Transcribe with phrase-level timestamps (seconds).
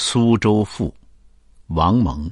[0.00, 0.94] 苏州赋，
[1.66, 2.30] 王蒙。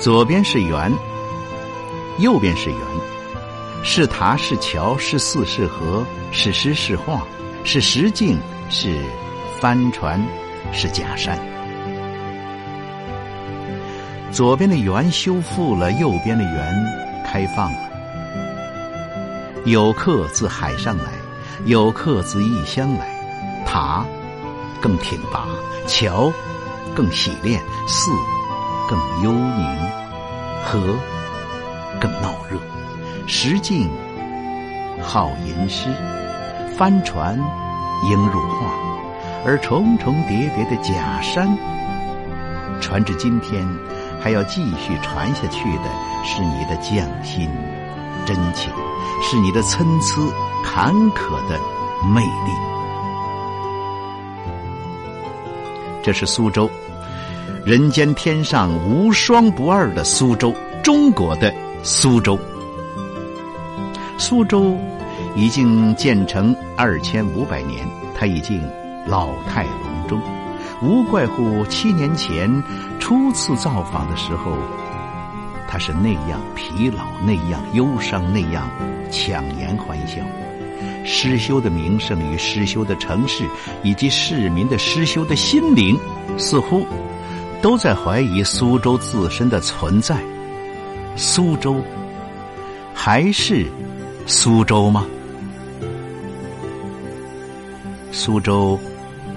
[0.00, 0.90] 左边是圆，
[2.18, 2.78] 右边是圆，
[3.84, 7.22] 是塔是桥是寺是河是诗是画
[7.62, 8.38] 是石径
[8.70, 9.04] 是
[9.60, 10.18] 帆船
[10.72, 11.51] 是假山。
[14.32, 16.86] 左边的圆修复了，右边的圆
[17.22, 17.78] 开放了。
[19.66, 21.04] 有客自海上来，
[21.66, 23.06] 有客自异乡来。
[23.66, 24.04] 塔
[24.80, 25.46] 更挺拔，
[25.86, 26.32] 桥
[26.94, 28.10] 更洗练，寺。
[28.88, 29.78] 更幽宁，
[30.64, 30.80] 河
[31.98, 32.58] 更闹热，
[33.26, 33.88] 石径
[35.00, 35.88] 好吟诗，
[36.76, 37.38] 帆船
[38.10, 38.70] 应入画，
[39.46, 41.56] 而重重叠叠的假山，
[42.82, 43.66] 传至今天，
[44.22, 45.90] 还要继续传下去的
[46.24, 47.50] 是你的匠心、
[48.24, 48.70] 真情，
[49.20, 51.58] 是你的参差坎坷的
[52.14, 52.52] 魅力。
[56.04, 56.70] 这是苏州。
[57.64, 62.38] 人间天上无双不二的苏州，中国的苏州。
[64.18, 64.76] 苏州
[65.34, 68.62] 已经建成二千五百年，它已经
[69.06, 70.20] 老态龙钟，
[70.82, 72.62] 无怪乎七年前
[72.98, 74.52] 初次造访的时候，
[75.68, 78.68] 他是那样疲劳，那样忧伤，那样
[79.10, 80.16] 强颜欢笑。
[81.04, 83.44] 失修的名胜与失修的城市，
[83.84, 85.96] 以及市民的失修的心灵，
[86.36, 86.84] 似乎。
[87.60, 90.16] 都在怀疑苏州自身的存在。
[91.14, 91.80] 苏州
[92.92, 93.64] 还是
[94.26, 95.06] 苏州吗？
[98.10, 98.76] 苏州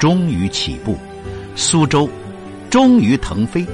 [0.00, 0.98] 终于起步，
[1.60, 2.08] 苏州
[2.70, 3.66] 终于腾飞。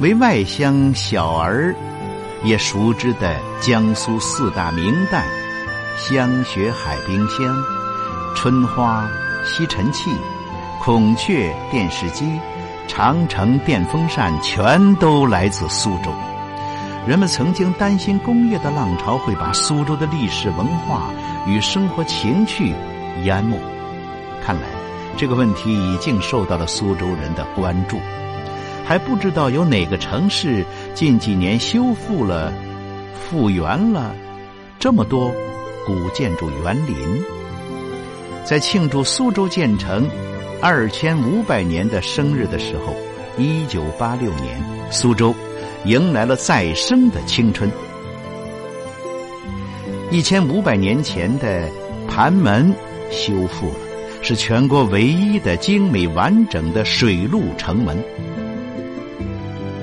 [0.00, 1.72] 为外乡小儿
[2.42, 5.22] 也熟知的江苏四大名旦：
[5.96, 7.56] 香雪海冰箱、
[8.34, 9.08] 春花
[9.44, 10.10] 吸尘器、
[10.82, 12.28] 孔雀电视机。
[12.88, 16.12] 长城电风扇全都来自苏州。
[17.06, 21.10] 人们曾经担心工业的浪潮会把苏州的历史文化
[21.46, 22.74] 与生活情趣
[23.24, 23.56] 淹没。
[24.44, 24.62] 看来
[25.16, 27.98] 这个问题已经受到了苏州人的关注。
[28.84, 32.52] 还不知道有哪个城市近几年修复了、
[33.14, 34.14] 复原了
[34.78, 35.32] 这么多
[35.86, 36.96] 古建筑园林。
[38.44, 40.08] 在庆祝苏州建成。
[40.62, 42.96] 二千五百年的生日的时候，
[43.36, 44.58] 一九八六年，
[44.90, 45.34] 苏州
[45.84, 47.70] 迎来了再生的青春。
[50.10, 51.68] 一千五百年前的
[52.08, 52.74] 盘门
[53.10, 53.85] 修复了，
[54.28, 57.96] 是全国唯一的精美完整的水陆城门。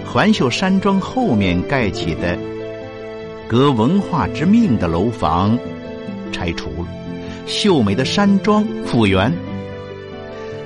[0.06, 2.38] 环秀山庄后面盖起的
[3.48, 5.58] 革文化之命的楼房
[6.34, 6.88] 拆除了，
[7.48, 9.32] 秀美的山庄复原。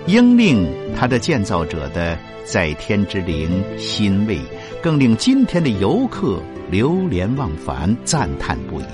[0.07, 0.67] 应令
[0.97, 4.39] 它的建造者的在天之灵欣慰，
[4.81, 8.85] 更令今天的游客流连忘返、赞叹不已。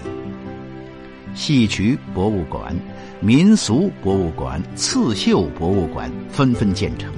[1.33, 2.75] 戏曲博物馆、
[3.19, 7.11] 民俗博物馆、刺绣博物馆纷纷建成，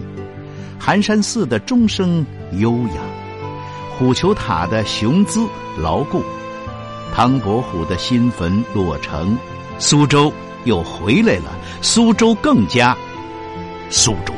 [0.79, 3.03] 寒山寺的钟声悠扬，
[3.97, 5.45] 虎丘塔的雄姿
[5.77, 6.23] 牢固，
[7.13, 9.37] 唐伯虎的新坟落成，
[9.79, 10.31] 苏州
[10.63, 12.95] 又回来了，苏州更加。
[13.89, 14.33] 苏州。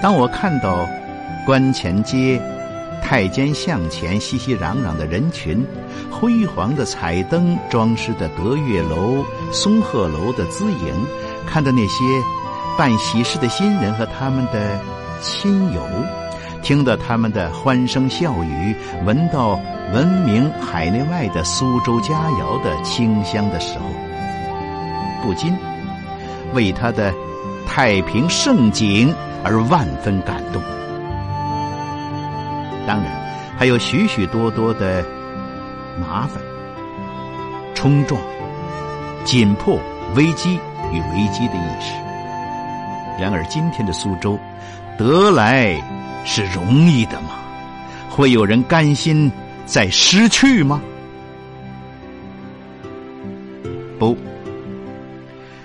[0.00, 0.86] 当我看到
[1.44, 2.40] 关前街、
[3.08, 5.64] 太监向前熙熙攘攘的人群，
[6.10, 11.06] 辉煌的彩灯装饰的德月楼、松鹤楼的姿影，
[11.46, 12.04] 看到那些
[12.76, 14.78] 办喜事的新人和他们的
[15.22, 15.80] 亲友，
[16.62, 18.76] 听到他们的欢声笑语，
[19.06, 19.58] 闻到
[19.94, 23.86] 闻名海内外的苏州佳肴的清香的时候。
[25.22, 25.56] 不禁
[26.52, 27.10] 为他的
[27.66, 30.62] 太平盛景而万分感动。
[32.88, 33.12] 当然，
[33.58, 35.04] 还有许许多多的
[36.00, 36.42] 麻烦、
[37.74, 38.18] 冲撞、
[39.26, 39.78] 紧迫、
[40.16, 40.54] 危机
[40.90, 41.92] 与危机的意识。
[43.20, 44.38] 然而，今天的苏州
[44.96, 45.78] 得来
[46.24, 47.32] 是容易的吗？
[48.08, 49.30] 会有人甘心
[49.66, 50.80] 再失去吗？
[53.98, 54.16] 不。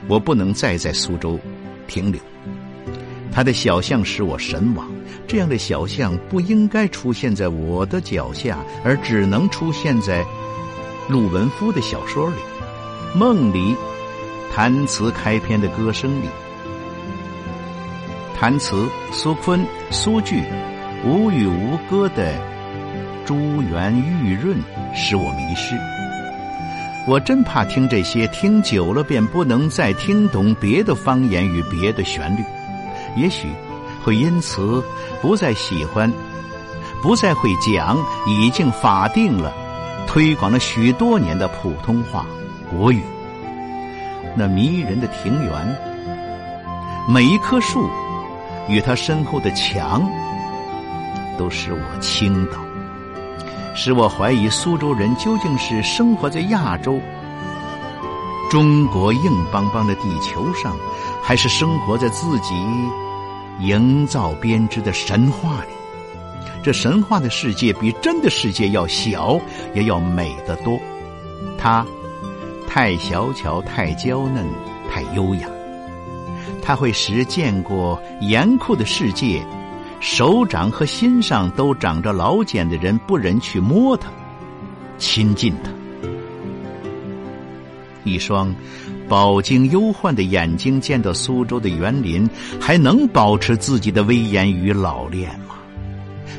[0.09, 1.39] 我不能再在苏州
[1.87, 2.19] 停留，
[3.31, 4.85] 他的小巷使我神往。
[5.27, 10.25] 这样的小巷不应该出现在我的脚下，而只能出现在
[11.09, 12.35] 陆文夫的小说里。
[13.15, 13.75] 梦里，
[14.53, 16.25] 弹词开篇的歌声里。
[18.39, 20.43] 弹词苏昆、苏句
[21.05, 22.33] 无语无歌的
[23.25, 24.57] 珠圆玉润，
[24.93, 25.75] 使我迷失。
[27.05, 32.43] 我真怕听这些，听久了便不能再听懂别的方言与别的旋律，
[33.15, 33.47] 也许
[34.03, 34.83] 会因此
[35.21, 36.11] 不再喜欢，
[37.01, 37.97] 不再会讲
[38.27, 39.51] 已经法定了、
[40.05, 42.25] 推广了许多年的普通话
[42.69, 43.01] 国语。
[44.35, 45.77] 那迷人的庭园，
[47.07, 47.89] 每一棵树
[48.67, 50.03] 与它身后的墙，
[51.37, 52.57] 都使我倾倒。
[53.75, 56.99] 使我怀疑苏州人究竟是生活在亚洲、
[58.51, 60.75] 中国硬邦邦的地球上，
[61.23, 62.53] 还是生活在自己
[63.59, 65.71] 营造编织的神话里？
[66.63, 69.39] 这神话的世界比真的世界要小，
[69.73, 70.79] 也要美得多。
[71.57, 71.85] 它
[72.67, 74.45] 太小巧，太娇嫩，
[74.89, 75.47] 太优雅。
[76.61, 79.45] 它会使见过严酷的世界。
[79.99, 84.09] 手掌和心上都长着老茧的人不忍去摸它、
[84.97, 85.71] 亲近它。
[88.03, 88.53] 一双
[89.13, 92.27] 饱经忧患的眼睛见到苏州的园林，
[92.59, 95.53] 还能保持自己的威严与老练吗？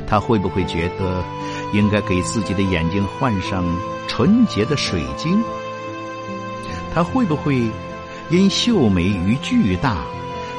[0.05, 1.23] 他会不会觉得
[1.71, 3.63] 应该给自己的眼睛换上
[4.09, 5.41] 纯洁的水晶？
[6.93, 7.61] 他会不会
[8.29, 10.03] 因秀美与巨大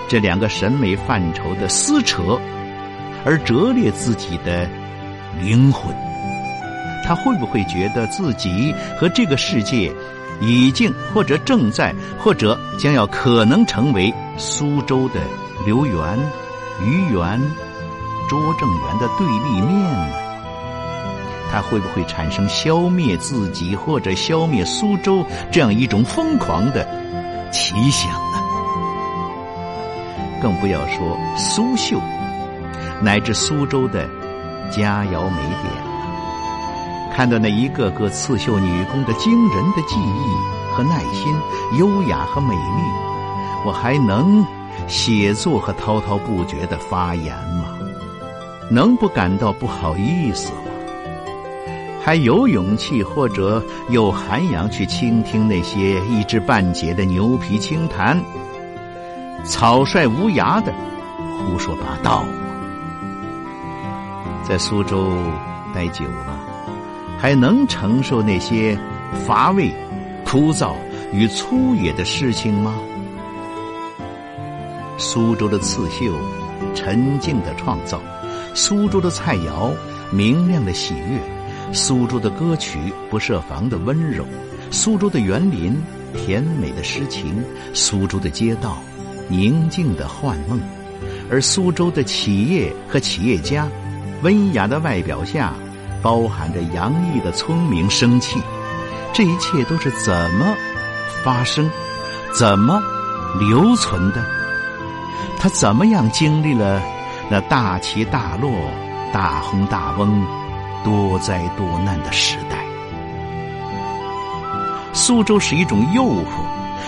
[0.08, 2.40] 这两个审美范畴的撕扯？
[3.26, 4.66] 而折裂自己的
[5.38, 5.94] 灵魂，
[7.04, 9.92] 他会不会觉得自己和这个世界
[10.41, 15.21] 已经或者正在或者将要可能成为苏州的
[15.65, 16.19] 刘园、
[16.83, 17.41] 愚园、
[18.29, 20.09] 拙政园的对立面呢？
[21.50, 26.85] 他会不会产生消灭自己或者消灭苏州这样一种疯狂的
[27.53, 28.43] 奇想呢？
[30.43, 32.00] 更不要说苏绣。
[33.03, 34.09] 乃至苏州的
[34.71, 35.86] 佳肴美点，
[37.16, 40.36] 看到那一个个刺绣女工的惊人的技艺
[40.70, 41.34] 和耐心、
[41.78, 42.82] 优雅和美丽，
[43.64, 44.44] 我还能
[44.86, 47.68] 写作和滔滔不绝的发言吗？
[48.70, 50.58] 能不感到不好意思吗？
[52.04, 58.22] 还有勇气或者有涵养去倾听那些一知半解的牛皮轻弹、
[59.42, 60.70] 草率无涯的
[61.38, 62.28] 胡说八道吗？
[64.42, 65.10] 在苏州
[65.72, 66.38] 待久了，
[67.18, 68.78] 还能承受那些
[69.26, 69.72] 乏味、
[70.24, 70.74] 枯燥
[71.12, 72.74] 与粗野的事情吗？
[74.98, 76.14] 苏州的刺绣，
[76.74, 77.98] 沉静的创造；
[78.54, 79.72] 苏州的菜肴，
[80.10, 81.18] 明亮的喜悦；
[81.72, 82.78] 苏州的歌曲，
[83.10, 84.24] 不设防的温柔；
[84.70, 85.76] 苏州的园林，
[86.14, 87.42] 甜美的诗情；
[87.74, 88.78] 苏州的街道，
[89.28, 90.58] 宁静的幻梦；
[91.30, 93.68] 而苏州的企业和企业家。
[94.22, 95.52] 温雅的外表下，
[96.02, 98.40] 包含着洋溢的聪明生气。
[99.12, 100.54] 这一切都是怎么
[101.25, 101.70] 发生、
[102.32, 102.82] 怎么
[103.38, 104.25] 留存的？
[105.38, 106.82] 他怎么样经历了
[107.31, 108.50] 那大起大落、
[109.12, 110.25] 大红大翁、
[110.84, 112.64] 多灾多难的时代？
[114.92, 116.25] 苏州是一种诱惑，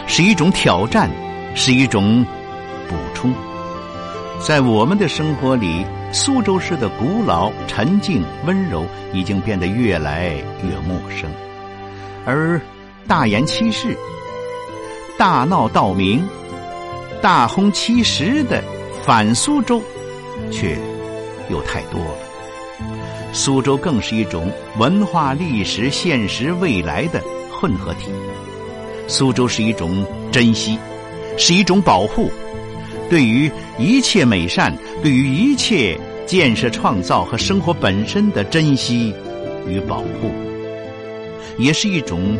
[0.06, 1.11] 是一种挑战，
[1.54, 2.25] 是一种
[2.88, 3.33] 补充。
[4.40, 5.87] 在我们的生活里。
[6.11, 11.31] 苏州市的古老、沉静、温柔已经变得越来越陌生，
[12.25, 12.61] 而
[13.07, 13.97] 大言欺世、
[15.19, 16.27] 大闹道明、
[17.21, 18.62] 大轰其实的
[19.05, 19.83] 反苏州，
[20.50, 20.79] 却
[21.50, 22.19] 又太多了。
[23.33, 28.11] 苏州更是一种文化、历史、现实、未来的混合体。
[29.07, 30.79] 苏州是一种珍惜，
[31.37, 32.31] 是一种保护。
[33.11, 39.14] 对于一切美善，对于一切建设创造和生活本身的珍惜
[39.67, 40.31] 与保护，
[41.57, 42.37] 也是一种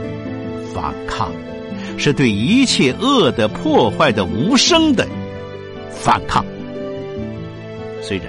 [0.75, 1.33] 反抗，
[1.97, 5.07] 是对一切恶的破坏的无声的
[5.91, 6.45] 反抗。
[8.03, 8.27] 虽然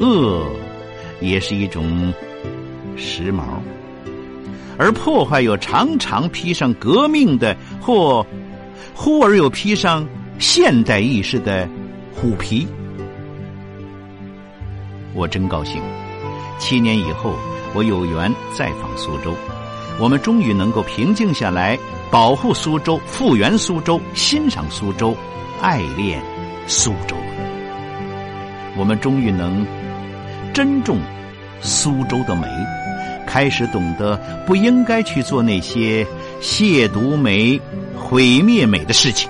[0.00, 0.46] 恶
[1.20, 2.12] 也是一种
[2.96, 3.42] 时髦，
[4.76, 8.26] 而破坏又常常披上革命的，或
[8.94, 10.06] 忽而又披上。
[10.40, 11.68] 现代意识的
[12.14, 12.64] 虎皮，
[15.14, 15.82] 我真高兴。
[16.58, 17.32] 七年以后，
[17.74, 19.34] 我有缘再访苏州，
[19.98, 21.78] 我们终于能够平静下来，
[22.10, 25.16] 保护苏州，复原苏州，欣赏苏州，
[25.60, 26.20] 爱恋
[26.66, 27.16] 苏州。
[28.76, 29.66] 我们终于能
[30.52, 30.98] 珍重
[31.60, 32.46] 苏州的美，
[33.26, 36.06] 开始懂得不应该去做那些
[36.40, 37.60] 亵渎美、
[37.96, 39.28] 毁灭美的事情。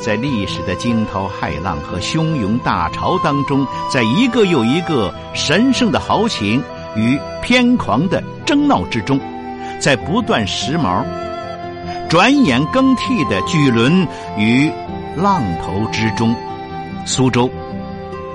[0.00, 6.62] 在历史的惊涛骇浪和汹涌大潮当中，在一个又一个神圣的豪情
[6.96, 9.20] 与偏狂的争闹之中，
[9.80, 11.04] 在不断时髦、
[12.08, 14.70] 转眼更替的巨轮与
[15.16, 16.34] 浪头之中，
[17.04, 17.50] 苏州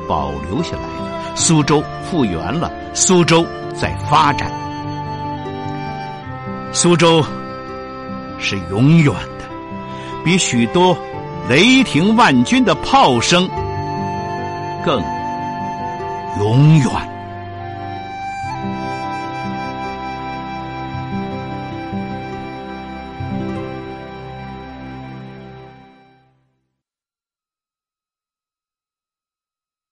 [0.08, 4.52] 保留下来了，苏州复原了，苏州在发展，
[6.74, 7.24] 苏州
[8.38, 9.46] 是永远的，
[10.26, 10.96] 比许多。
[11.50, 13.50] 雷霆万钧的炮声
[14.86, 15.02] 更
[16.40, 17.13] 永远。